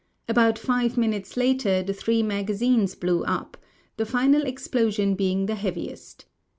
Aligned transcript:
About 0.27 0.57
five 0.57 0.97
minutes 0.97 1.37
later 1.37 1.83
the 1.83 1.93
three 1.93 2.23
magazines 2.23 2.95
blew 2.95 3.23
up, 3.25 3.55
the 3.97 4.05
final 4.07 4.41
ex])losion 4.41 5.15
being 5.15 5.45
the 5.45 5.53
heaviest. 5.53 6.25